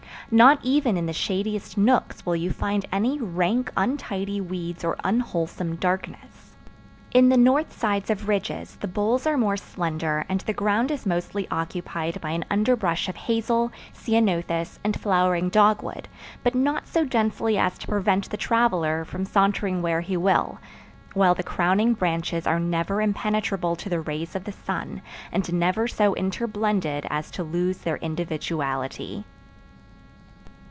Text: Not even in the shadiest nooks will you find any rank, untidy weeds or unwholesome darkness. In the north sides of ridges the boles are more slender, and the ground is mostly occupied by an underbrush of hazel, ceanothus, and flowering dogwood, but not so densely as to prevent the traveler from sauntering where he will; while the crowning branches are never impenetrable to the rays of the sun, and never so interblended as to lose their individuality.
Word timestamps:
Not 0.33 0.59
even 0.63 0.95
in 0.95 1.07
the 1.07 1.11
shadiest 1.11 1.77
nooks 1.77 2.25
will 2.25 2.37
you 2.37 2.51
find 2.51 2.85
any 2.89 3.19
rank, 3.19 3.69
untidy 3.75 4.39
weeds 4.39 4.81
or 4.85 4.95
unwholesome 5.03 5.75
darkness. 5.75 6.55
In 7.13 7.27
the 7.27 7.35
north 7.35 7.77
sides 7.77 8.09
of 8.09 8.29
ridges 8.29 8.77
the 8.77 8.87
boles 8.87 9.27
are 9.27 9.35
more 9.37 9.57
slender, 9.57 10.25
and 10.29 10.39
the 10.39 10.53
ground 10.53 10.89
is 10.89 11.05
mostly 11.05 11.49
occupied 11.51 12.21
by 12.21 12.29
an 12.29 12.45
underbrush 12.49 13.09
of 13.09 13.17
hazel, 13.17 13.73
ceanothus, 13.93 14.79
and 14.85 14.97
flowering 14.97 15.49
dogwood, 15.49 16.07
but 16.43 16.55
not 16.55 16.87
so 16.87 17.03
densely 17.03 17.57
as 17.57 17.77
to 17.79 17.87
prevent 17.87 18.29
the 18.29 18.37
traveler 18.37 19.03
from 19.03 19.25
sauntering 19.25 19.81
where 19.81 19.99
he 19.99 20.15
will; 20.15 20.59
while 21.13 21.35
the 21.35 21.43
crowning 21.43 21.93
branches 21.93 22.47
are 22.47 22.57
never 22.59 23.01
impenetrable 23.01 23.75
to 23.75 23.89
the 23.89 23.99
rays 23.99 24.33
of 24.33 24.45
the 24.45 24.53
sun, 24.53 25.01
and 25.33 25.51
never 25.51 25.89
so 25.89 26.15
interblended 26.15 27.05
as 27.09 27.29
to 27.31 27.43
lose 27.43 27.79
their 27.79 27.97
individuality. 27.97 29.25